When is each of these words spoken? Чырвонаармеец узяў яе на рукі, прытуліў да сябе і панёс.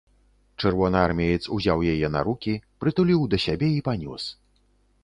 Чырвонаармеец 0.61 1.43
узяў 1.57 1.85
яе 1.93 2.07
на 2.17 2.25
рукі, 2.29 2.57
прытуліў 2.85 3.21
да 3.37 3.43
сябе 3.49 3.73
і 3.77 3.87
панёс. 3.91 4.23